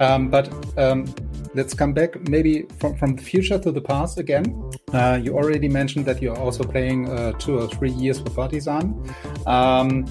[0.00, 1.06] Um, but um,
[1.54, 4.70] let's come back maybe from, from the future to the past again.
[4.92, 9.14] Uh, you already mentioned that you're also playing uh, two or three years for Partizan.
[9.46, 10.06] Um,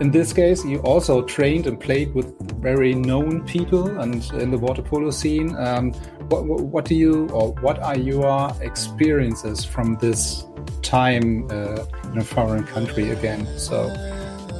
[0.00, 4.58] in this case, you also trained and played with very known people and in the
[4.58, 5.54] water polo scene.
[5.56, 5.92] Um,
[6.28, 10.44] what, what, do you or what are your experiences from this
[10.82, 13.46] time uh, in a foreign country again?
[13.58, 13.88] So,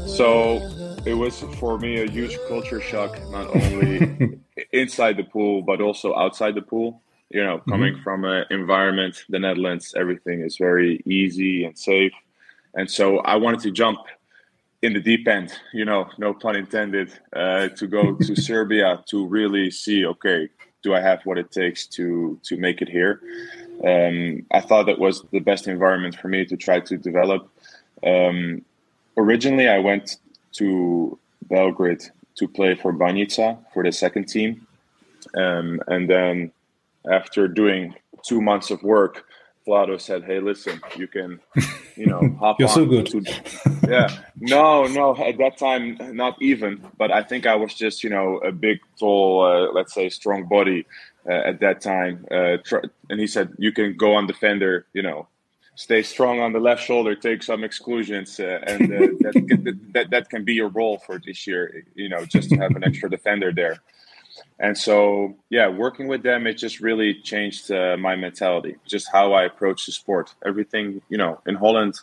[0.06, 0.60] so
[1.04, 4.38] it was for me a huge culture shock, not only
[4.72, 7.02] inside the pool but also outside the pool.
[7.30, 8.02] You know, coming mm-hmm.
[8.02, 12.12] from an environment, the Netherlands, everything is very easy and safe,
[12.74, 14.00] and so I wanted to jump
[14.82, 15.52] in the deep end.
[15.72, 20.04] You know, no pun intended, uh, to go to Serbia to really see.
[20.04, 20.50] Okay,
[20.82, 23.22] do I have what it takes to to make it here?
[23.82, 27.48] Um, I thought that was the best environment for me to try to develop.
[28.04, 28.62] Um,
[29.16, 30.18] originally, I went
[30.52, 32.02] to Belgrade
[32.36, 34.66] to play for Banjica for the second team.
[35.36, 36.52] Um, and then
[37.10, 37.94] after doing
[38.26, 39.24] two months of work,
[39.66, 41.40] Vlado said, "Hey, listen, you can,
[41.96, 43.06] you know, hop You're on." so good.
[43.06, 43.22] To,
[43.88, 44.08] yeah,
[44.40, 45.16] no, no.
[45.16, 46.84] At that time, not even.
[46.98, 50.46] But I think I was just, you know, a big, tall, uh, let's say, strong
[50.48, 50.84] body
[51.28, 52.26] uh, at that time.
[52.30, 55.28] Uh, tr- and he said, "You can go on defender, you know,
[55.74, 60.30] stay strong on the left shoulder, take some exclusions, uh, and uh, that, that, that
[60.30, 61.84] can be your role for this year.
[61.94, 63.80] You know, just to have an extra defender there.
[64.58, 69.32] And so, yeah, working with them, it just really changed uh, my mentality, just how
[69.32, 70.34] I approach the sport.
[70.44, 71.98] Everything, you know, in Holland,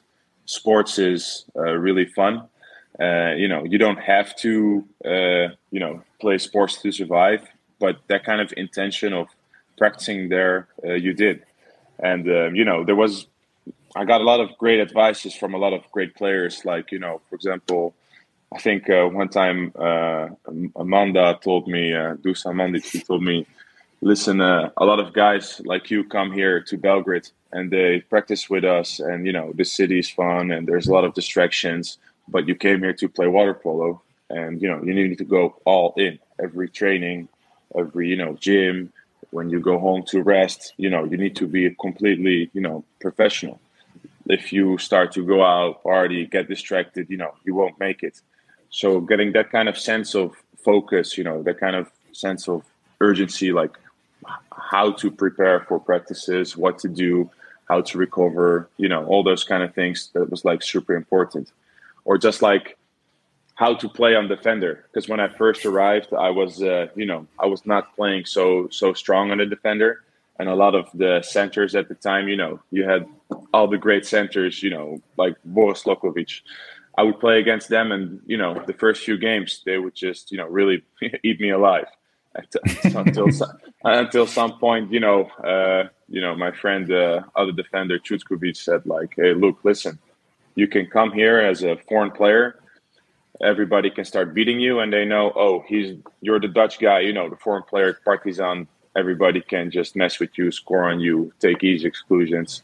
[0.45, 2.47] sports is uh, really fun.
[2.99, 7.47] Uh, you know, you don't have to, uh, you know, play sports to survive,
[7.79, 9.27] but that kind of intention of
[9.77, 11.43] practicing there, you did.
[11.99, 13.27] And, you know, there was
[13.95, 16.63] I got a lot of great advices from a lot of great players.
[16.63, 17.95] Like you know, for example,
[18.53, 20.29] I think uh, one time uh,
[20.75, 23.47] Amanda told me, uh, Dusa Amanda, she told me,
[24.01, 28.47] listen, uh, a lot of guys like you come here to Belgrade and they practice
[28.49, 31.97] with us, and you know, the city is fun and there's a lot of distractions,
[32.27, 35.55] but you came here to play water polo, and you know, you need to go
[35.65, 37.27] all in every training,
[37.75, 38.93] every you know gym.
[39.31, 42.83] When you go home to rest, you know, you need to be completely, you know,
[42.99, 43.59] professional
[44.29, 48.21] if you start to go out party get distracted you know you won't make it.
[48.69, 52.63] So getting that kind of sense of focus you know that kind of sense of
[53.01, 53.75] urgency like
[54.51, 57.29] how to prepare for practices what to do
[57.69, 61.51] how to recover you know all those kind of things that was like super important.
[62.05, 62.77] Or just like
[63.55, 64.85] how to play on defender.
[64.87, 68.67] Because when i first arrived i was uh, you know i was not playing so
[68.69, 70.03] so strong on the defender
[70.39, 73.05] and a lot of the centers at the time you know you had
[73.53, 76.41] all the great centers, you know, like Boris Lokovic.
[76.97, 80.31] I would play against them, and you know, the first few games they would just,
[80.31, 80.83] you know, really
[81.23, 81.87] eat me alive
[82.35, 83.31] until
[83.83, 88.85] until some point, you know, uh, you know, my friend, uh, other defender Chutkovic said
[88.85, 89.97] like, "Hey, Luke, listen,
[90.55, 92.59] you can come here as a foreign player.
[93.41, 97.13] Everybody can start beating you, and they know, oh, he's you're the Dutch guy, you
[97.13, 98.67] know, the foreign player, Partizan.
[98.95, 102.63] Everybody can just mess with you, score on you, take easy exclusions."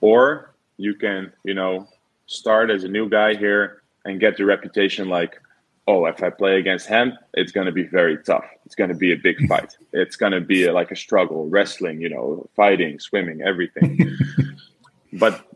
[0.00, 1.86] or you can you know
[2.26, 5.40] start as a new guy here and get the reputation like
[5.88, 8.44] oh if i play against him it's going to be very tough.
[8.64, 9.76] It's going to be a big fight.
[9.92, 14.16] It's going to be a, like a struggle wrestling you know fighting swimming everything.
[15.12, 15.46] But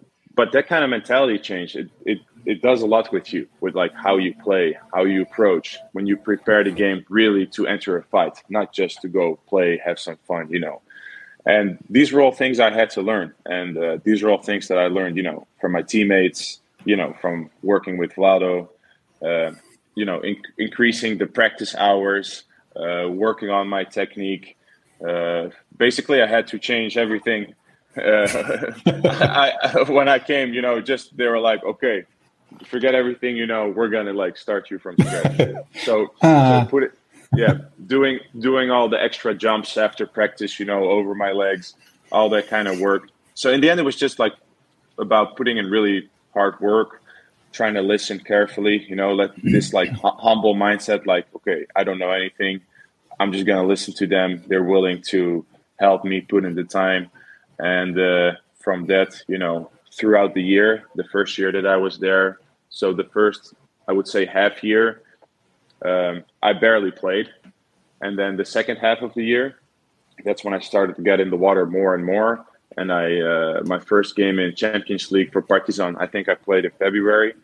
[0.40, 2.18] but that kind of mentality change it, it
[2.52, 6.04] it does a lot with you with like how you play how you approach when
[6.10, 9.98] you prepare the game really to enter a fight not just to go play have
[10.06, 10.76] some fun you know
[11.46, 14.68] and these were all things I had to learn, and uh, these are all things
[14.68, 18.68] that I learned, you know, from my teammates, you know, from working with Vlado,
[19.22, 19.52] uh,
[19.94, 22.44] you know, in- increasing the practice hours,
[22.76, 24.56] uh, working on my technique.
[25.06, 27.54] Uh, basically, I had to change everything.
[27.96, 32.04] Uh, I, when I came, you know, just they were like, okay,
[32.66, 35.36] forget everything, you know, we're gonna like start you from scratch.
[35.38, 36.66] so, so ah.
[36.68, 36.92] put it
[37.36, 41.74] yeah, doing doing all the extra jumps after practice, you know, over my legs,
[42.10, 43.08] all that kind of work.
[43.34, 44.34] So in the end, it was just like
[44.98, 47.02] about putting in really hard work,
[47.52, 48.84] trying to listen carefully.
[48.88, 52.62] You know, let this like humble mindset, like okay, I don't know anything.
[53.20, 54.42] I'm just gonna listen to them.
[54.48, 55.44] They're willing to
[55.78, 57.10] help me put in the time,
[57.62, 61.98] and uh, from that, you know, throughout the year, the first year that I was
[61.98, 63.54] there, so the first
[63.88, 65.02] I would say half year,
[65.84, 67.28] um, I barely played,
[68.00, 69.56] and then the second half of the year,
[70.24, 72.44] that's when I started to get in the water more and more.
[72.76, 76.64] And I, uh, my first game in Champions League for Partizan, I think I played
[76.64, 77.34] in February.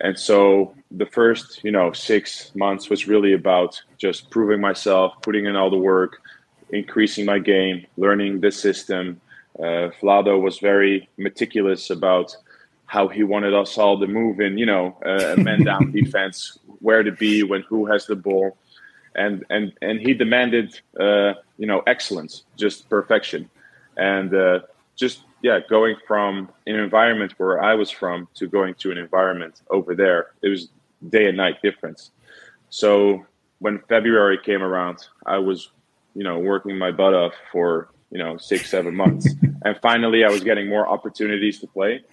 [0.00, 5.46] And so the first, you know, six months was really about just proving myself, putting
[5.46, 6.22] in all the work,
[6.70, 9.20] increasing my game, learning the system.
[9.58, 12.36] Uh, Vlado was very meticulous about
[12.86, 17.02] how he wanted us all to move in, you know, a man down defense, where
[17.02, 18.56] to be when who has the ball
[19.14, 23.48] and and and he demanded uh, you know excellence, just perfection,
[23.96, 24.60] and uh,
[24.96, 29.62] just yeah, going from an environment where I was from to going to an environment
[29.70, 30.68] over there, it was
[31.08, 32.10] day and night difference.
[32.70, 33.26] So
[33.58, 35.70] when February came around, I was
[36.14, 39.26] you know working my butt off for you know six seven months,
[39.64, 42.04] and finally I was getting more opportunities to play,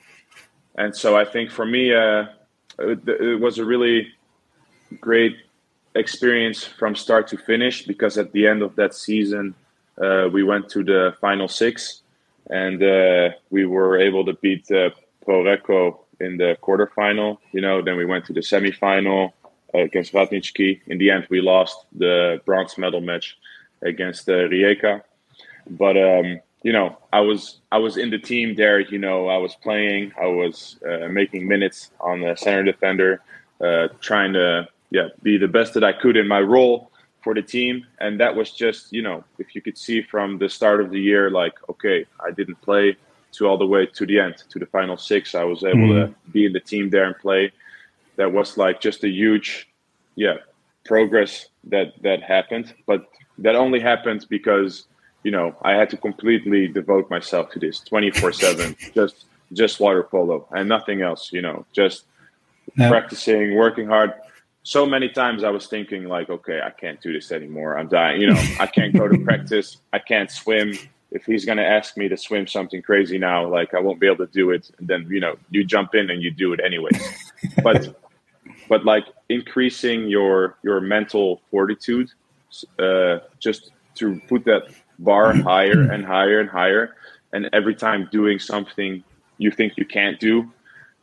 [0.76, 1.94] and so I think for me.
[1.94, 2.26] Uh,
[2.80, 4.08] it, it was a really
[5.00, 5.36] great
[5.96, 9.54] experience from start to finish because at the end of that season,
[10.02, 12.02] uh, we went to the final six
[12.50, 14.90] and uh, we were able to beat uh,
[15.24, 17.38] Pro Recco in the quarterfinal.
[17.52, 19.34] You know, then we went to the semifinal
[19.74, 20.82] uh, against Radnički.
[20.88, 23.38] In the end, we lost the bronze medal match
[23.82, 25.02] against uh, Rijeka.
[25.70, 28.92] But um, you know, I was I was in the team Derek.
[28.92, 30.12] You know, I was playing.
[30.22, 33.22] I was uh, making minutes on the center defender,
[33.62, 36.92] uh, trying to yeah, be the best that I could in my role
[37.24, 37.86] for the team.
[38.00, 41.00] And that was just, you know, if you could see from the start of the
[41.00, 42.98] year, like, okay, I didn't play
[43.34, 45.36] to all the way to the end, to the final six.
[45.36, 46.14] I was able mm-hmm.
[46.14, 47.52] to be in the team there and play.
[48.16, 49.70] That was like just a huge,
[50.16, 50.38] yeah,
[50.86, 52.74] progress that that happened.
[52.86, 53.06] But
[53.38, 54.86] that only happened because,
[55.24, 60.04] you know, I had to completely devote myself to this 24 seven, just just water
[60.04, 62.06] polo and nothing else, you know, just
[62.78, 64.14] practicing, working hard,
[64.64, 67.78] so many times I was thinking like, okay, I can't do this anymore.
[67.78, 68.22] I'm dying.
[68.22, 69.78] You know, I can't go to practice.
[69.94, 70.78] I can't swim.
[71.12, 74.06] If he's going to ask me to swim something crazy now, like I won't be
[74.06, 74.70] able to do it.
[74.78, 76.92] And then, you know, you jump in and you do it anyway.
[77.64, 77.96] but,
[78.68, 82.12] but like increasing your, your mental fortitude,
[82.78, 84.68] uh, just to put that
[85.00, 86.96] bar higher and higher and higher.
[87.34, 89.04] And every time doing something
[89.38, 90.52] you think you can't do,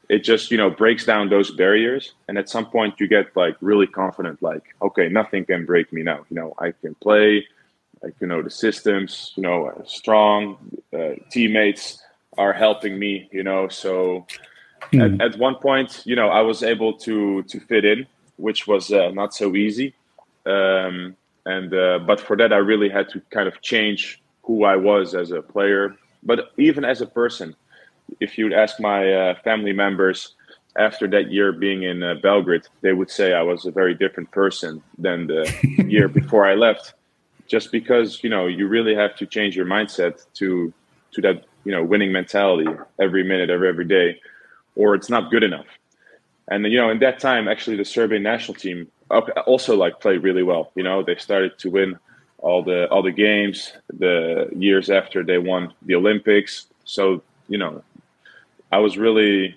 [0.08, 3.56] it just you know breaks down those barriers and at some point you get like
[3.60, 7.44] really confident like okay nothing can break me now you know i can play
[8.04, 10.56] i can know the systems you know strong
[10.96, 12.00] uh, teammates
[12.38, 14.26] are helping me you know so
[14.92, 15.20] mm.
[15.20, 18.06] at, at, one point you know i was able to to fit in
[18.36, 19.94] which was uh, not so easy
[20.44, 21.16] um,
[21.46, 25.14] and uh, but for that i really had to kind of change who i was
[25.14, 27.56] as a player but even as a person
[28.20, 30.34] if you'd ask my uh, family members
[30.78, 34.30] after that year being in uh, Belgrade, they would say I was a very different
[34.30, 35.52] person than the
[35.88, 36.94] year before I left.
[37.46, 40.72] Just because you know you really have to change your mindset to
[41.12, 42.68] to that you know winning mentality
[43.00, 44.20] every minute, every every day,
[44.74, 45.66] or it's not good enough.
[46.48, 50.42] And you know, in that time, actually, the Serbian national team also like played really
[50.42, 50.72] well.
[50.74, 51.98] You know, they started to win
[52.38, 56.66] all the all the games the years after they won the Olympics.
[56.84, 57.82] So you know,
[58.72, 59.56] I was really,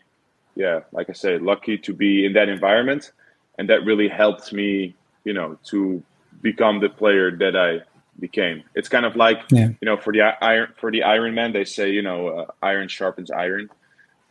[0.55, 3.11] yeah, like I said, lucky to be in that environment,
[3.57, 6.03] and that really helped me, you know, to
[6.41, 7.81] become the player that I
[8.19, 8.63] became.
[8.75, 9.69] It's kind of like, yeah.
[9.81, 12.87] you know, for the iron for the Iron Man, they say, you know, uh, iron
[12.87, 13.69] sharpens iron.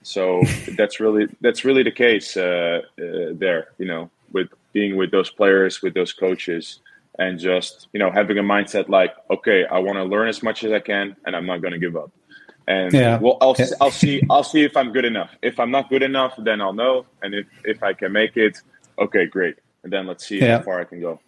[0.02, 0.42] So
[0.76, 3.68] that's really that's really the case uh, uh, there.
[3.78, 6.80] You know, with being with those players, with those coaches,
[7.18, 10.64] and just you know having a mindset like, okay, I want to learn as much
[10.64, 12.10] as I can, and I'm not going to give up
[12.68, 13.18] and yeah.
[13.18, 15.34] well I'll, I'll see I'll see if I'm good enough.
[15.42, 18.58] If I'm not good enough, then I'll know, and if if I can make it,
[18.98, 20.58] okay, great, and then let's see yeah.
[20.58, 21.18] how far I can go.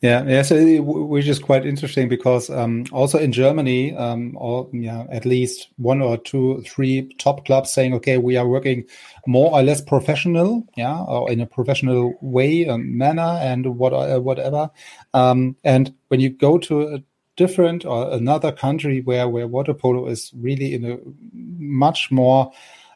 [0.00, 0.42] Yeah, yeah.
[0.42, 5.70] So which is quite interesting because um, also in Germany, um, or yeah, at least
[5.76, 8.84] one or two, three top clubs saying, okay, we are working
[9.26, 14.20] more or less professional, yeah, or in a professional way, um, manner, and what uh,
[14.20, 14.70] whatever.
[15.14, 17.02] Um, and when you go to a
[17.36, 20.98] different or another country where where water polo is really in a
[21.32, 22.52] much more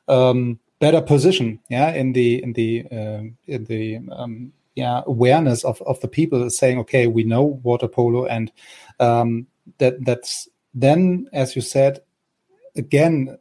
[0.09, 5.81] um, better position yeah in the in the uh, in the um, yeah awareness of
[5.83, 8.53] of the people saying okay we know water polo and
[9.01, 9.47] um,
[9.79, 12.01] that that's then as you said
[12.77, 13.37] again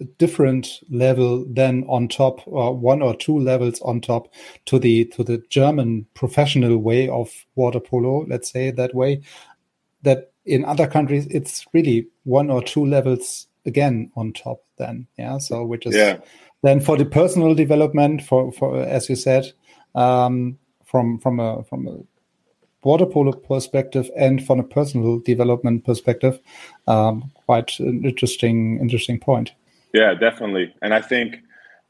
[0.00, 4.28] a different level than on top or one or two levels on top
[4.66, 9.20] to the to the German professional way of water polo let's say that way
[10.02, 15.38] that in other countries it's really one or two levels again on top then yeah
[15.38, 16.18] so which is yeah.
[16.62, 19.50] then for the personal development for for as you said
[19.94, 20.58] um,
[20.96, 21.96] from from a from a
[22.82, 26.40] water polo perspective and from a personal development perspective
[26.86, 29.52] um, quite an interesting interesting point.
[29.92, 30.74] Yeah definitely.
[30.80, 31.36] And i think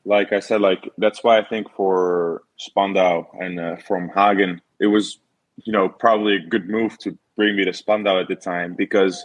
[0.05, 4.89] like i said like that's why i think for spandau and uh, from hagen it
[4.89, 5.19] was
[5.65, 9.25] you know probably a good move to bring me to spandau at the time because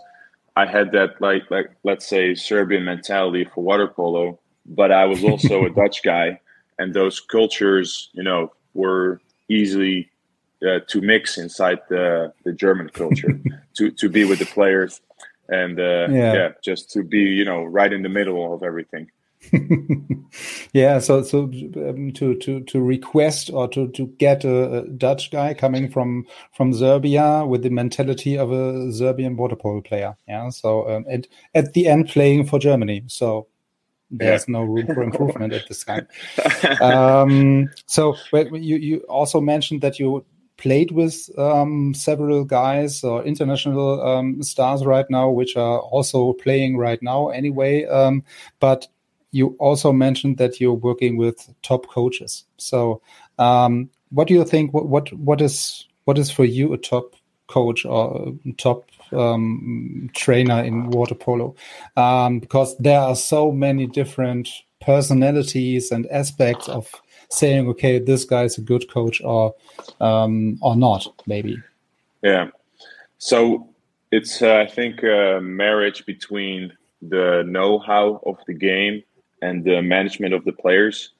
[0.57, 5.23] I had that like like let's say Serbian mentality for water polo, but I was
[5.23, 6.27] also a Dutch guy,
[6.77, 10.09] and those cultures, you know, were easily
[10.65, 13.39] uh, to mix inside the the German culture,
[13.75, 15.01] to to be with the players,
[15.49, 16.33] and uh, yeah.
[16.33, 19.09] yeah, just to be you know right in the middle of everything.
[20.73, 25.31] yeah, so so um, to to to request or to to get a, a, Dutch
[25.31, 30.15] guy coming from from Serbia with the mentality of a Serbian water polo player.
[30.27, 33.03] Yeah, so um, and at the end playing for Germany.
[33.07, 33.47] So
[34.11, 34.51] there's yeah.
[34.51, 36.07] no room for improvement at this time.
[36.81, 40.25] Um, so you you also mentioned that you
[40.57, 46.77] played with um, several guys or international um, stars right now, which are also playing
[46.77, 47.85] right now anyway.
[47.85, 48.23] Um,
[48.59, 48.87] but
[49.31, 52.43] you also mentioned that you're working with top coaches.
[52.57, 53.01] So,
[53.39, 54.73] um, what do you think?
[54.73, 57.15] What, what what is what is for you a top
[57.47, 61.55] coach or top um, trainer in water polo?
[61.95, 64.49] Um, because there are so many different
[64.81, 66.91] personalities and aspects of
[67.29, 69.55] saying, okay, this guy is a good coach or
[69.99, 71.57] um, or not, maybe.
[72.21, 72.49] Yeah.
[73.17, 73.67] So
[74.11, 79.03] it's uh, I think a marriage between the know-how of the game
[79.41, 81.11] and the management of the players,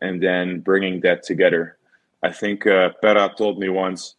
[0.00, 1.78] and then bringing that together.
[2.22, 4.16] I think uh, Pera told me once,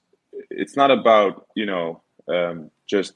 [0.49, 3.13] it's not about you know um, just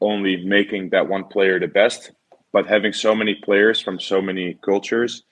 [0.00, 2.12] only making that one player the best,
[2.52, 5.22] but having so many players from so many cultures.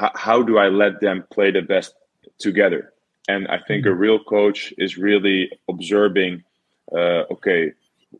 [0.00, 1.94] H- how do I let them play the best
[2.38, 2.92] together?
[3.28, 3.92] And I think mm-hmm.
[3.92, 6.44] a real coach is really observing.
[6.92, 7.72] Uh, okay,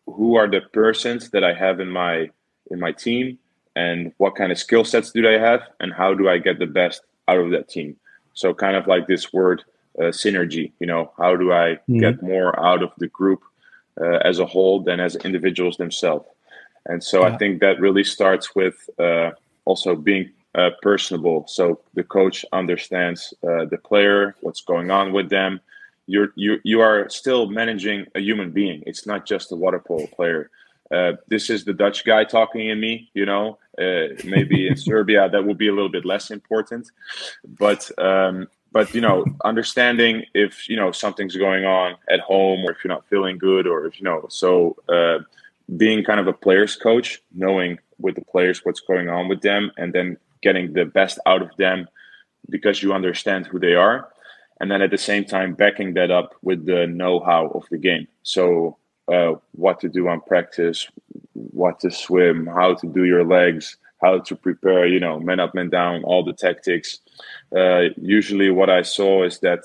[0.07, 2.31] who are the persons that I have in my
[2.71, 3.39] in my team?
[3.77, 6.67] and what kind of skill sets do they have and how do i get the
[6.67, 7.95] best out of that team
[8.33, 9.63] so kind of like this word
[10.01, 11.99] uh, synergy you know how do i mm-hmm.
[11.99, 13.43] get more out of the group
[14.01, 16.27] uh, as a whole than as individuals themselves.
[16.87, 17.35] And so yeah.
[17.35, 19.31] i think that really starts with uh,
[19.65, 21.45] also being uh, personable.
[21.47, 25.61] So the coach understands uh, the player what's going on with them.
[26.07, 28.83] You're you you are still managing a human being.
[28.87, 30.51] It's not just a water polo player.
[30.91, 33.59] Uh, this is the Dutch guy talking in me, you know.
[33.77, 36.91] Uh, maybe in Serbia that would be a little bit less important,
[37.59, 42.73] but um, but you know, understanding if you know something's going on at home, or
[42.73, 45.19] if you're not feeling good, or if you know, so uh,
[45.79, 49.73] being kind of a player's coach, knowing with the players what's going on with them,
[49.79, 51.89] and then getting the best out of them
[52.51, 54.11] because you understand who they are,
[54.61, 58.07] and then at the same time backing that up with the know-how of the game.
[58.25, 58.77] So
[59.09, 60.87] uh, what to do on practice,
[61.33, 65.55] what to swim, how to do your legs, how to prepare, you know, men up,
[65.55, 66.99] men down, all the tactics.
[67.55, 69.61] Uh, usually, what I saw is that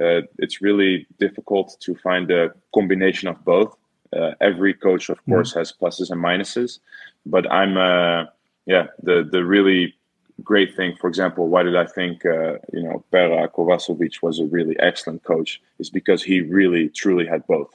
[0.00, 3.76] uh, it's really difficult to find a combination of both.
[4.14, 5.32] Uh, every coach, of mm-hmm.
[5.32, 5.58] course, mm-hmm.
[5.58, 6.78] has pluses and minuses,
[7.24, 8.26] but I'm, uh,
[8.66, 9.94] yeah, the the really
[10.42, 10.96] great thing.
[10.96, 15.24] For example, why did I think uh, you know Pera Kovacevic was a really excellent
[15.24, 15.60] coach?
[15.78, 17.74] Is because he really truly had both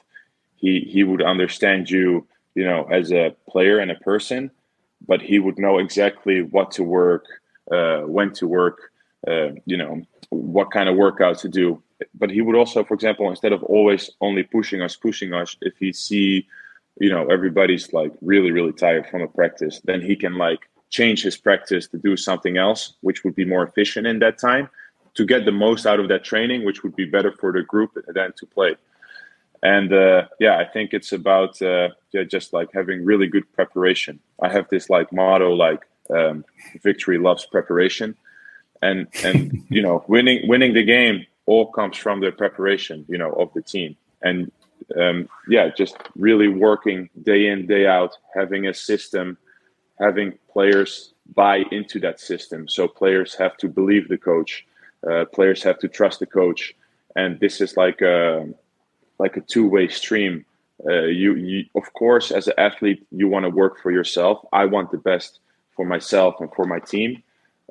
[0.62, 4.50] he he would understand you you know as a player and a person
[5.06, 7.24] but he would know exactly what to work
[7.70, 8.92] uh, when to work
[9.28, 11.82] uh, you know what kind of workout to do.
[12.14, 15.74] But he would also for example instead of always only pushing us pushing us if
[15.78, 16.46] he see
[16.98, 21.22] you know everybody's like really really tired from a practice then he can like change
[21.22, 24.68] his practice to do something else which would be more efficient in that time
[25.14, 27.96] to get the most out of that training which would be better for the group
[28.08, 28.74] than to play
[29.62, 34.20] and uh, yeah i think it's about uh, yeah, just like having really good preparation.
[34.40, 36.44] I have this like motto like um,
[36.82, 38.14] victory loves preparation.
[38.82, 43.32] And and you know winning winning the game all comes from the preparation you know
[43.32, 43.96] of the team.
[44.22, 44.52] And
[45.00, 49.38] um, yeah just really working day in day out having a system
[49.98, 52.68] having players buy into that system.
[52.68, 54.66] So players have to believe the coach
[55.08, 56.74] uh, players have to trust the coach.
[57.16, 58.54] And this is like a um,
[59.18, 60.44] like a two-way stream.
[60.88, 64.44] Uh, you, you, of course, as an athlete, you want to work for yourself.
[64.52, 65.38] I want the best
[65.76, 67.22] for myself and for my team.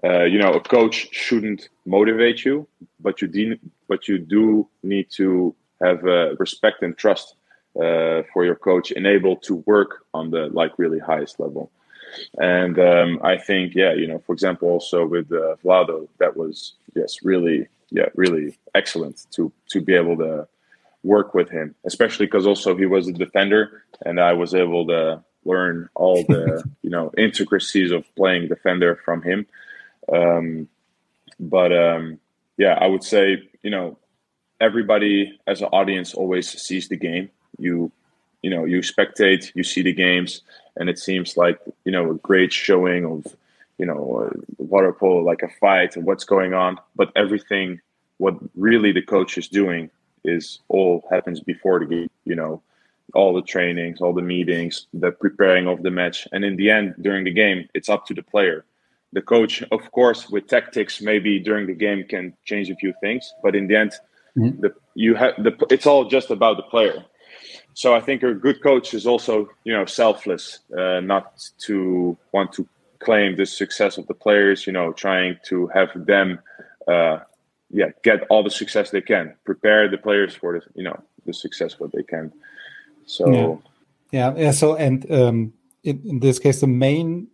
[0.04, 2.68] Uh, you know, a coach shouldn't motivate you,
[3.00, 7.36] but you de- but you do need to have uh, respect and trust
[7.76, 11.70] uh, for your coach, enabled to work on the like really highest level.
[12.40, 16.74] And um, I think, yeah, you know, for example, also with uh, Vlado, that was
[16.96, 20.48] yes, really, yeah, really excellent to to be able to
[21.04, 25.24] work with him, especially because also he was a defender, and I was able to
[25.46, 29.46] learn all the you know intricacies of playing defender from him.
[30.12, 30.68] Um,
[31.40, 32.20] but um,
[32.58, 33.98] yeah, I would say you know
[34.60, 37.30] everybody as an audience always sees the game.
[37.58, 37.92] You
[38.42, 40.42] you know you spectate, you see the games,
[40.76, 43.26] and it seems like you know a great showing of
[43.78, 46.78] you know water polo, like a fight and what's going on.
[46.96, 47.82] But everything,
[48.18, 49.90] what really the coach is doing,
[50.24, 52.10] is all happens before the game.
[52.26, 52.62] You know,
[53.14, 56.96] all the trainings, all the meetings, the preparing of the match, and in the end,
[57.02, 58.66] during the game, it's up to the player.
[59.14, 63.34] The coach, of course, with tactics, maybe during the game can change a few things,
[63.44, 63.92] but in the end,
[64.38, 64.62] mm-hmm.
[64.62, 67.04] the you have the it's all just about the player.
[67.74, 72.54] So I think a good coach is also you know selfless, uh, not to want
[72.54, 72.68] to
[73.00, 74.68] claim the success of the players.
[74.68, 76.40] You know, trying to have them.
[76.88, 77.20] Uh,
[77.74, 79.36] yeah, get all the success they can.
[79.46, 82.32] Prepare the players for the you know the success what they can.
[83.06, 83.32] So
[84.12, 84.44] yeah, yeah.
[84.44, 87.28] yeah so and um, in, in this case, the main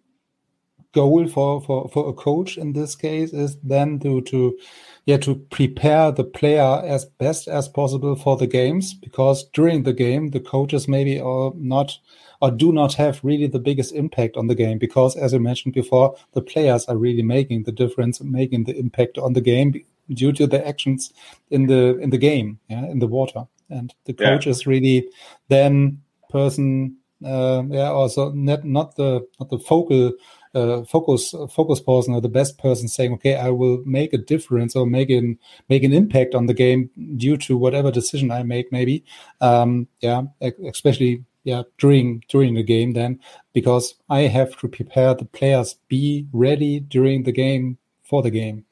[0.93, 4.57] goal for, for for a coach in this case is then to to
[5.05, 9.93] yeah to prepare the player as best as possible for the games because during the
[9.93, 11.99] game the coaches maybe are not
[12.41, 15.75] or do not have really the biggest impact on the game because as I mentioned
[15.75, 20.31] before the players are really making the difference making the impact on the game due
[20.31, 21.13] to the actions
[21.49, 23.45] in the in the game yeah in the water.
[23.69, 24.51] And the coach yeah.
[24.51, 25.09] is really
[25.49, 26.95] then person
[27.25, 30.13] uh, yeah also not not the not the focal
[30.53, 34.75] uh, focus focus person or the best person saying okay i will make a difference
[34.75, 35.37] or make an
[35.69, 39.03] make an impact on the game due to whatever decision i make maybe.
[39.41, 40.23] Um yeah
[40.67, 43.19] especially yeah during during the game then
[43.53, 48.65] because i have to prepare the players be ready during the game for the game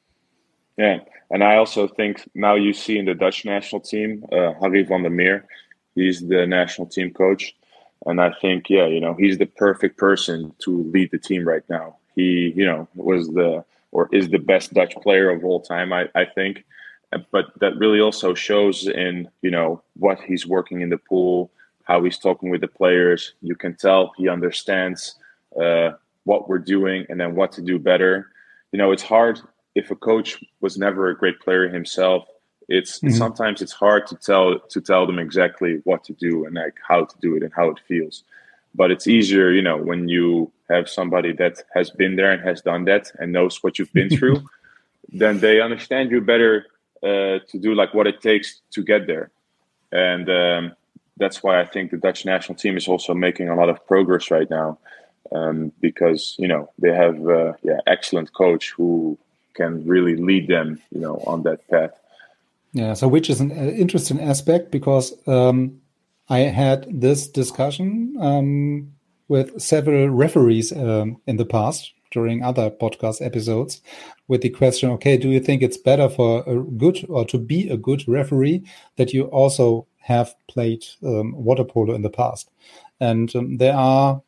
[0.76, 0.98] yeah
[1.30, 5.02] and I also think now you see in the Dutch national team, uh, Harry van
[5.02, 5.46] der Meer,
[5.94, 7.54] he's the national team coach.
[8.04, 11.64] And I think, yeah, you know, he's the perfect person to lead the team right
[11.68, 11.96] now.
[12.14, 16.08] He, you know, was the or is the best Dutch player of all time, I,
[16.14, 16.64] I think.
[17.30, 21.50] But that really also shows in, you know, what he's working in the pool,
[21.84, 23.32] how he's talking with the players.
[23.42, 25.16] You can tell he understands
[25.60, 25.92] uh,
[26.24, 28.30] what we're doing and then what to do better.
[28.72, 29.40] You know, it's hard
[29.76, 32.26] if a coach was never a great player himself,
[32.68, 33.14] it's mm-hmm.
[33.14, 37.04] sometimes it's hard to tell to tell them exactly what to do and like how
[37.04, 38.24] to do it and how it feels.
[38.74, 42.60] But it's easier, you know, when you have somebody that has been there and has
[42.62, 44.42] done that and knows what you've been through,
[45.12, 46.66] then they understand you better
[47.02, 49.30] uh, to do like what it takes to get there.
[49.92, 50.72] And um,
[51.18, 54.30] that's why I think the Dutch national team is also making a lot of progress
[54.30, 54.78] right now.
[55.32, 59.18] Um, because you know they have uh, yeah excellent coach who
[59.56, 61.92] can really lead them, you know, on that path.
[62.72, 65.80] Yeah, so which is an uh, interesting aspect because um,
[66.28, 68.92] I had this discussion um,
[69.28, 73.82] with several referees um, in the past during other podcast episodes
[74.28, 77.68] with the question okay do you think it's better for a good or to be
[77.68, 78.62] a good referee
[78.96, 82.50] that you also have played um, water polo in the past
[83.00, 84.22] and um, there are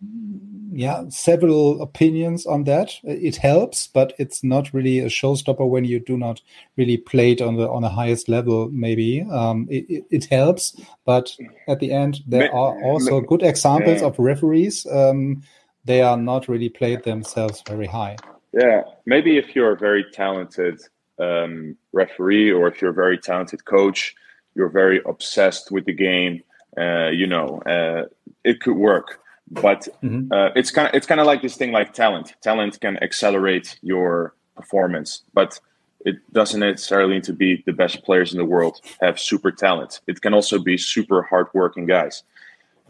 [0.71, 2.93] yeah, several opinions on that.
[3.03, 6.41] It helps, but it's not really a showstopper when you do not
[6.77, 8.69] really play it on the on the highest level.
[8.71, 11.35] Maybe um, it, it, helps, but
[11.69, 14.87] at the end there are also good examples of referees.
[14.87, 15.43] Um,
[15.85, 18.17] they are not really played themselves very high.
[18.53, 20.81] Yeah, maybe if you're a very talented
[21.19, 24.15] um, referee or if you're a very talented coach,
[24.55, 26.43] you're very obsessed with the game.
[26.77, 28.05] Uh, you know, uh,
[28.45, 30.33] it could work but mm-hmm.
[30.33, 32.35] uh, it's kind of it's kind of like this thing like talent.
[32.43, 35.61] Talent can accelerate your performance but
[36.05, 40.01] it doesn't necessarily need to be the best players in the world have super talent.
[40.07, 42.23] It can also be super hardworking guys.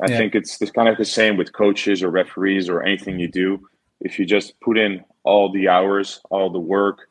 [0.01, 0.19] I yeah.
[0.19, 3.69] think it's, it's kind of the same with coaches or referees or anything you do.
[4.01, 7.09] If you just put in all the hours all the work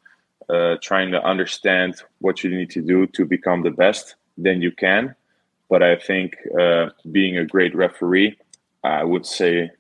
[0.50, 4.72] uh, trying to understand what you need to do to become the best then you
[4.72, 5.16] can.
[5.70, 8.38] But i think uh, being a great referee
[8.88, 9.72] I would say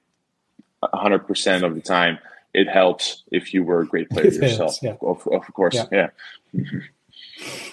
[0.83, 2.19] 100% of the time
[2.53, 4.79] it helps if you were a great player it yourself.
[4.79, 4.95] Helps, yeah.
[5.01, 6.09] of, of, course, yeah.
[6.53, 6.63] yeah.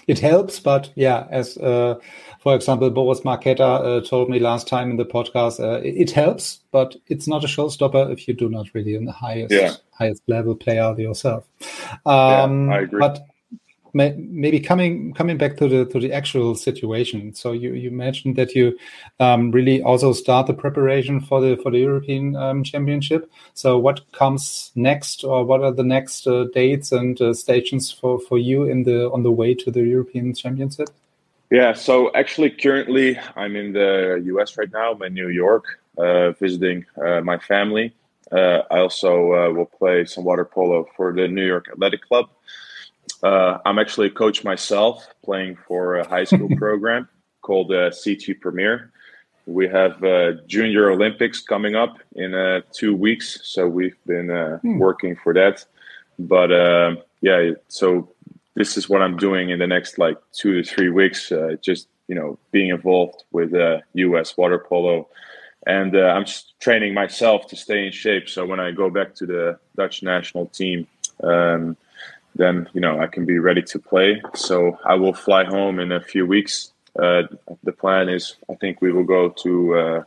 [0.07, 1.99] it helps, but yeah, as uh,
[2.41, 6.61] for example, Boris Margeta uh, told me last time in the podcast, uh, it, helps,
[6.73, 9.75] but it's not a showstopper if you do not really in the highest yeah.
[9.93, 11.49] highest level player yourself.
[12.05, 13.01] Um, yeah, I agree.
[13.01, 13.27] But
[13.95, 17.33] maybe coming coming back to the to the actual situation.
[17.35, 18.77] So you you mentioned that you
[19.21, 23.31] um, really also start the preparation for the for the European um, Championship.
[23.55, 28.19] So what comes next, or what are the next uh, dates and uh, stations for
[28.19, 30.89] for you in the on the way to the European Championship?
[31.51, 34.57] Yeah, so actually, currently I'm in the U.S.
[34.59, 34.93] right now.
[34.93, 37.95] I'm in New York, uh, visiting uh, my family.
[38.33, 42.29] Uh, I also uh, will play some water polo for the New York Athletic Club.
[43.25, 47.09] Uh, I'm actually a coach myself, playing for a high school program
[47.41, 48.93] called uh, CT Premier.
[49.47, 54.59] We have uh, Junior Olympics coming up in uh, two weeks, so we've been uh,
[54.59, 54.79] hmm.
[54.79, 55.65] working for that.
[56.19, 58.13] But uh, yeah, so
[58.57, 61.33] this is what I'm doing in the next like two to three weeks.
[61.33, 64.37] Uh, just you know, being involved with uh, U.S.
[64.37, 65.09] water polo,
[65.67, 68.29] and uh, I'm just training myself to stay in shape.
[68.29, 70.87] So when I go back to the Dutch national team.
[71.23, 71.79] Um,
[72.35, 74.21] then you know I can be ready to play.
[74.35, 76.73] So I will fly home in a few weeks.
[76.99, 77.23] Uh,
[77.63, 80.03] the plan is I think we will go to uh,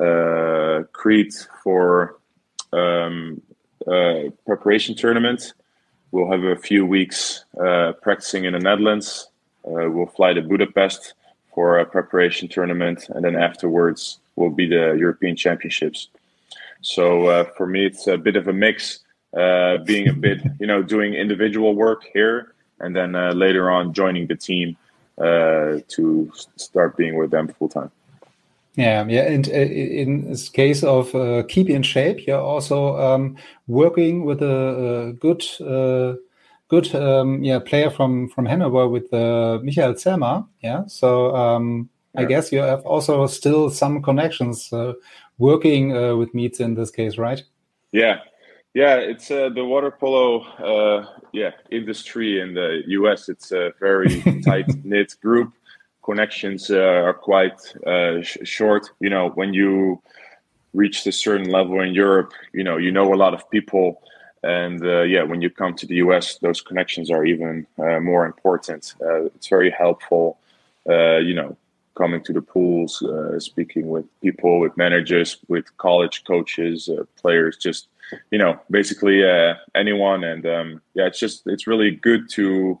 [0.00, 2.16] uh, Crete for
[2.72, 3.42] um,
[4.46, 5.54] preparation tournament.
[6.10, 9.28] We'll have a few weeks uh, practicing in the Netherlands.
[9.66, 11.14] Uh, we'll fly to Budapest
[11.54, 16.08] for a preparation tournament, and then afterwards will be the European Championships.
[16.80, 19.00] So uh, for me, it's a bit of a mix
[19.36, 23.92] uh, being a bit, you know, doing individual work here, and then uh, later on
[23.92, 24.76] joining the team
[25.18, 27.90] uh, to start being with them full time.
[28.74, 33.36] Yeah, yeah, and uh, in this case of uh, keep in shape, you're also um,
[33.66, 36.14] working with a, a good, uh,
[36.68, 40.46] good, um, yeah, player from from Hanover with uh, Michael Zellmer.
[40.62, 42.20] Yeah, so um, yeah.
[42.20, 44.92] I guess you have also still some connections uh,
[45.38, 47.42] working uh, with Meets in this case, right?
[47.90, 48.20] Yeah,
[48.74, 53.28] yeah, it's uh, the water polo uh, yeah industry in the U.S.
[53.28, 55.52] It's a very tight knit group.
[56.02, 58.90] Connections uh, are quite uh, sh- short.
[59.00, 60.02] You know, when you
[60.74, 64.02] reach a certain level in Europe, you know you know a lot of people,
[64.42, 68.26] and uh, yeah, when you come to the U.S., those connections are even uh, more
[68.26, 68.94] important.
[69.00, 70.38] it's very helpful.
[70.86, 71.56] you know,
[71.94, 73.02] coming to the pools,
[73.38, 77.88] speaking with people, with managers, with college coaches, players, just
[78.30, 80.24] you know, basically uh, anyone.
[80.24, 82.78] And um, yeah, it's just it's really good to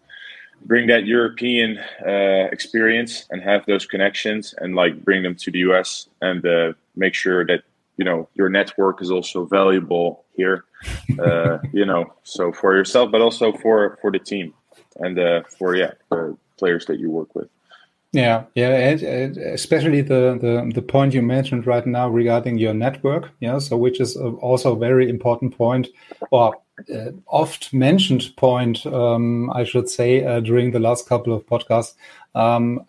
[0.64, 5.60] bring that European uh, experience and have those connections and like bring them to the
[5.70, 7.62] US and uh, make sure that
[7.96, 10.64] you know your network is also valuable here.
[11.18, 14.54] Uh, you know, so for yourself, but also for for the team
[14.96, 17.48] and uh, for yeah the players that you work with.
[18.12, 22.72] Yeah, yeah, and, and especially the, the the point you mentioned right now regarding your
[22.72, 23.30] network.
[23.40, 25.88] Yeah, so which is also a very important point,
[26.30, 26.54] or
[26.94, 31.96] uh, oft mentioned point, um, I should say, uh, during the last couple of podcasts,
[32.34, 32.80] um,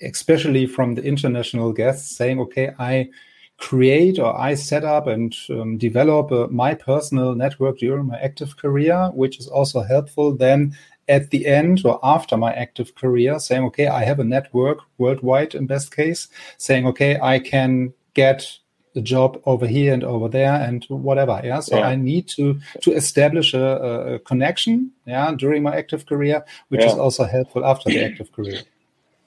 [0.00, 3.10] especially from the international guests, saying, "Okay, I."
[3.56, 8.56] create or I set up and um, develop uh, my personal network during my active
[8.56, 10.76] career, which is also helpful then
[11.08, 15.54] at the end or after my active career saying, okay, I have a network worldwide
[15.54, 18.58] in best case, saying, okay, I can get
[18.96, 21.40] a job over here and over there and whatever.
[21.42, 21.60] Yeah.
[21.60, 21.88] So yeah.
[21.88, 24.92] I need to to establish a, a, connection.
[25.06, 25.34] Yeah.
[25.36, 26.92] During my active career, which yeah.
[26.92, 28.62] is also helpful after the active career.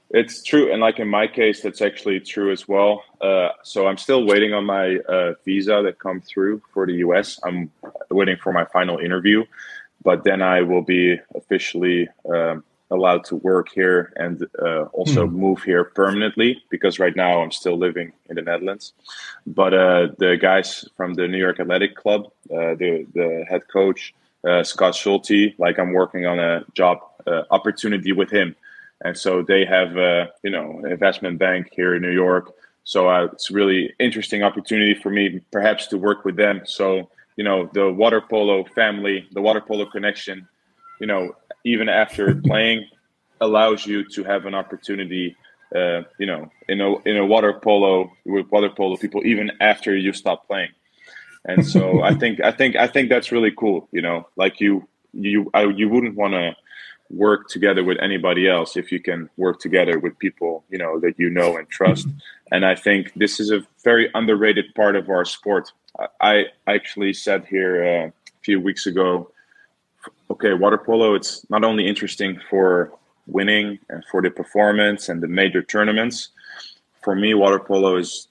[0.10, 3.04] It's true, and like in my case, that's actually true as well.
[3.20, 7.42] Uh, so I'm still waiting on my uh, visa that come through for the US.
[7.44, 7.70] I'm
[8.10, 9.44] waiting for my final interview,
[10.04, 15.32] but then I will be officially um, allowed to work here and uh, also mm.
[15.32, 18.94] move here permanently because right now I'm still living in the Netherlands.
[19.46, 24.14] But uh, the guys from the New York Athletic Club, uh, the the head coach
[24.48, 28.56] uh, Scott Schulte, like I'm working on a job uh, opportunity with him,
[29.04, 32.54] and so they have uh, you know investment bank here in New York.
[32.84, 36.62] So it's a really interesting opportunity for me, perhaps, to work with them.
[36.64, 40.48] So you know the water polo family, the water polo connection,
[41.00, 42.86] you know, even after playing,
[43.40, 45.36] allows you to have an opportunity.
[45.76, 49.96] Uh, you know, in a in a water polo with water polo people, even after
[49.96, 50.70] you stop playing,
[51.46, 53.88] and so I think I think I think that's really cool.
[53.92, 56.56] You know, like you you I, you wouldn't want to
[57.10, 61.14] work together with anybody else if you can work together with people you know that
[61.18, 62.08] you know and trust
[62.52, 65.72] and i think this is a very underrated part of our sport
[66.22, 69.32] I actually said here uh, a few weeks ago,
[70.30, 71.16] okay, water polo.
[71.16, 72.92] It's not only interesting for
[73.26, 76.30] winning and for the performance and the major tournaments.
[77.04, 78.28] For me, water polo has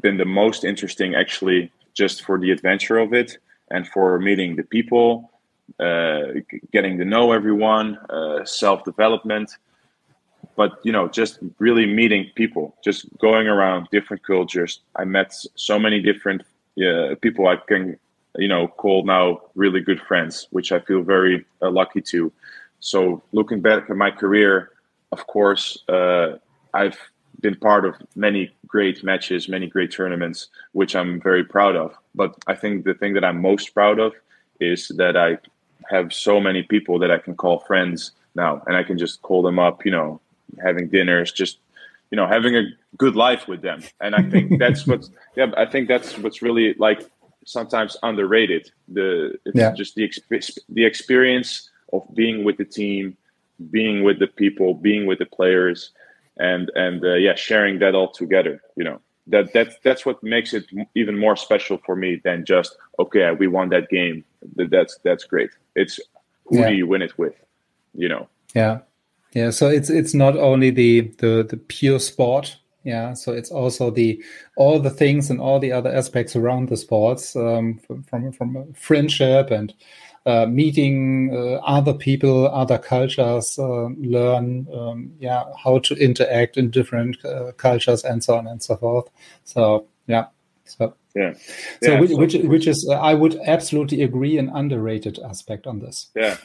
[0.00, 3.38] been the most interesting, actually, just for the adventure of it
[3.70, 5.29] and for meeting the people,
[5.78, 9.50] getting to know everyone, uh, self development.
[10.56, 14.80] But you know, just really meeting people, just going around different cultures.
[14.96, 16.42] I met so many different
[16.78, 17.98] uh, people I can,
[18.36, 22.32] you know, call now really good friends, which I feel very uh, lucky to.
[22.80, 24.70] So looking back at my career,
[25.12, 26.38] of course, uh,
[26.72, 26.98] I've
[27.40, 31.94] been part of many great matches, many great tournaments, which I'm very proud of.
[32.14, 34.12] But I think the thing that I'm most proud of
[34.60, 35.38] is that I
[35.88, 39.42] have so many people that I can call friends now, and I can just call
[39.42, 40.20] them up, you know,
[40.62, 41.58] having dinners, just
[42.10, 42.64] you know, having a
[42.96, 43.82] good life with them.
[44.00, 47.08] And I think that's what's yeah, I think that's what's really like
[47.46, 48.70] sometimes underrated.
[48.88, 49.72] The yeah.
[49.72, 50.10] just the
[50.68, 53.16] the experience of being with the team,
[53.70, 55.90] being with the people, being with the players,
[56.38, 58.62] and and uh, yeah, sharing that all together.
[58.76, 62.76] You know, that that's that's what makes it even more special for me than just
[62.98, 64.24] okay, we won that game.
[64.56, 65.50] That's that's great.
[65.74, 66.00] It's
[66.46, 66.68] who yeah.
[66.70, 67.34] do you win it with?
[67.94, 68.28] You know.
[68.54, 68.80] Yeah,
[69.32, 69.50] yeah.
[69.50, 72.56] So it's it's not only the the the pure sport.
[72.82, 74.24] Yeah, so it's also the
[74.56, 78.72] all the things and all the other aspects around the sports, um, from, from from
[78.72, 79.74] friendship and
[80.24, 86.70] uh, meeting uh, other people, other cultures, uh, learn um, yeah how to interact in
[86.70, 89.10] different uh, cultures and so on and so forth.
[89.44, 90.26] So yeah,
[90.64, 91.34] so yeah,
[91.82, 96.08] so which, which, which is uh, I would absolutely agree an underrated aspect on this.
[96.14, 96.36] Yeah,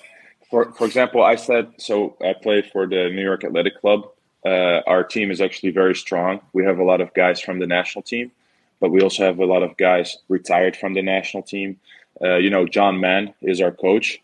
[0.50, 2.18] for for example, I said so.
[2.22, 4.10] I play for the New York Athletic Club.
[4.46, 6.40] Uh, our team is actually very strong.
[6.54, 8.32] We have a lot of guys from the national team,
[8.80, 11.80] but we also have a lot of guys retired from the national team.
[12.22, 14.22] Uh, you know, John Mann is our coach,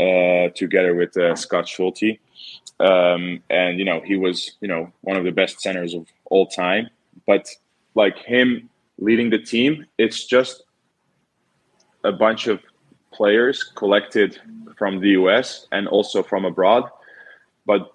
[0.00, 2.18] uh, together with uh, Scott Schulte.
[2.78, 6.46] Um, and, you know, he was, you know, one of the best centers of all
[6.46, 6.88] time.
[7.26, 7.48] But
[7.94, 10.62] like him leading the team, it's just
[12.04, 12.60] a bunch of
[13.12, 14.38] players collected
[14.76, 16.84] from the US and also from abroad.
[17.64, 17.90] But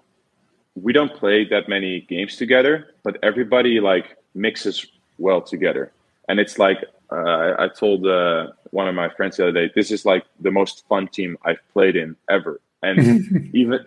[0.75, 4.85] we don't play that many games together, but everybody like mixes
[5.17, 5.91] well together.
[6.27, 9.91] And it's like uh, I told uh, one of my friends the other day, this
[9.91, 12.61] is like the most fun team I've played in ever.
[12.81, 13.79] And even,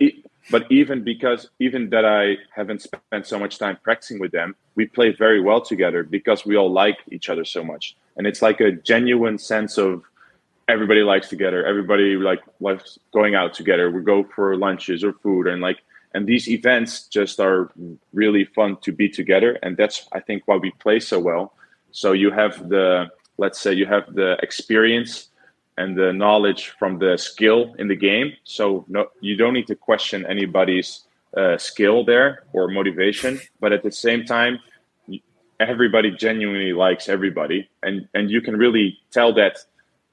[0.50, 4.86] but even because, even that I haven't spent so much time practicing with them, we
[4.86, 7.96] play very well together because we all like each other so much.
[8.16, 10.02] And it's like a genuine sense of
[10.68, 11.64] everybody likes together.
[11.64, 13.90] Everybody like likes going out together.
[13.90, 15.78] We go for lunches or food and like,
[16.14, 17.72] and these events just are
[18.12, 19.58] really fun to be together.
[19.62, 21.54] And that's, I think, why we play so well
[21.94, 25.28] so you have the, let's say, you have the experience
[25.76, 28.32] and the knowledge from the skill in the game.
[28.44, 31.04] So no, you don't need to question anybody's
[31.36, 33.40] uh, skill there or motivation.
[33.60, 34.60] But at the same time,
[35.60, 39.58] everybody genuinely likes everybody, and and you can really tell that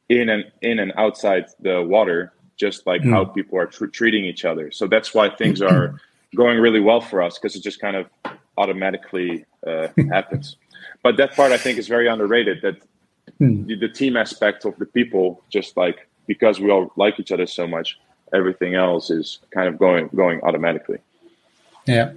[0.10, 3.12] in and in and outside the water, just like mm.
[3.12, 4.72] how people are tr- treating each other.
[4.72, 6.00] So that's why things are
[6.36, 8.08] going really well for us because it just kind of
[8.58, 10.58] automatically uh, happens.
[11.04, 12.62] But that part I think is very underrated.
[12.62, 12.78] That
[13.46, 13.66] hmm.
[13.66, 17.46] the, the team aspect of the people, just like because we all like each other
[17.46, 18.00] so much,
[18.34, 21.00] everything else is kind of going going automatically.
[21.88, 22.14] Yeah.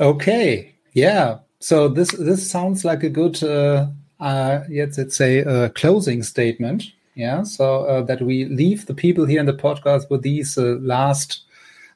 [0.00, 0.74] Okay.
[0.92, 1.38] Yeah.
[1.60, 3.86] So this this sounds like a good uh,
[4.20, 6.92] uh yes, let's say a closing statement.
[7.14, 7.44] Yeah.
[7.44, 11.44] So uh, that we leave the people here in the podcast with these uh, last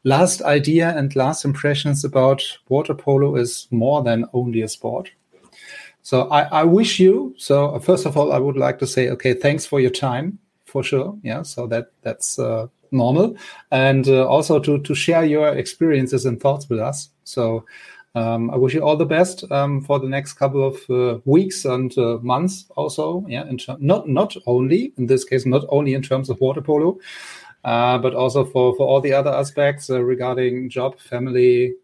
[0.04, 5.11] last idea and last impressions about water polo is more than only a sport.
[6.09, 7.35] So I, I wish you.
[7.37, 10.83] So first of all, I would like to say, okay, thanks for your time, for
[10.83, 11.14] sure.
[11.23, 11.42] Yeah.
[11.42, 13.37] So that that's uh, normal,
[13.71, 17.11] and uh, also to to share your experiences and thoughts with us.
[17.25, 17.66] So.
[18.14, 21.64] Um, I wish you all the best um, for the next couple of uh, weeks
[21.66, 22.64] and uh, months.
[22.75, 26.40] Also, yeah, in ter- not not only in this case, not only in terms of
[26.40, 26.99] water polo,
[27.64, 31.75] uh, but also for for all the other aspects uh, regarding job, family,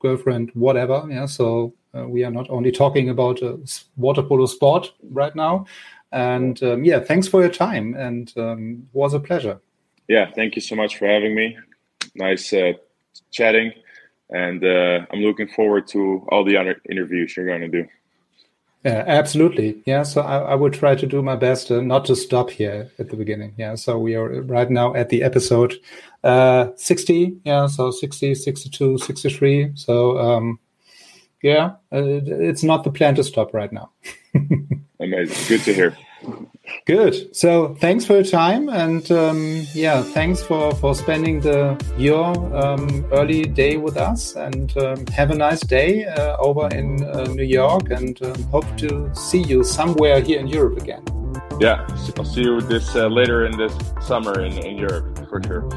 [0.00, 1.06] girlfriend, whatever.
[1.08, 3.58] Yeah, so uh, we are not only talking about a
[3.96, 5.66] water polo sport right now.
[6.12, 9.60] And um, yeah, thanks for your time, and um, was a pleasure.
[10.08, 11.56] Yeah, thank you so much for having me.
[12.14, 12.72] Nice uh,
[13.30, 13.72] chatting,
[14.30, 17.86] and uh, I'm looking forward to all the other interviews you're going to do.
[18.84, 19.82] Yeah, absolutely.
[19.84, 22.90] Yeah, so I, I will try to do my best uh, not to stop here
[22.98, 23.52] at the beginning.
[23.58, 25.74] Yeah, so we are right now at the episode
[26.24, 27.38] uh, 60.
[27.44, 29.72] Yeah, so 60, 62, 63.
[29.74, 30.60] So um,
[31.42, 33.90] yeah, uh, it's not the plan to stop right now.
[35.00, 35.48] Amazing.
[35.48, 35.96] Good to hear.
[36.86, 37.34] Good.
[37.34, 43.06] So thanks for your time, and um, yeah, thanks for for spending the your um,
[43.12, 44.34] early day with us.
[44.34, 48.66] And um, have a nice day uh, over in uh, New York, and um, hope
[48.78, 51.04] to see you somewhere here in Europe again.
[51.60, 55.68] Yeah, I'll see you this uh, later in this summer in, in Europe for sure.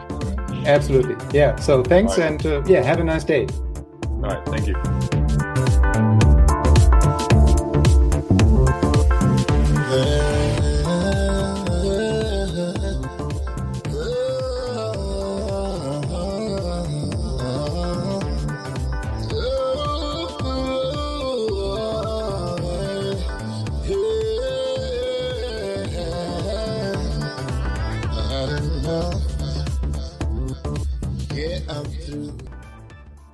[0.65, 1.15] Absolutely.
[1.38, 1.56] Yeah.
[1.56, 2.32] So thanks, right.
[2.32, 3.47] and uh, yeah, have a nice day.
[4.06, 4.45] All right.
[4.47, 5.20] Thank you.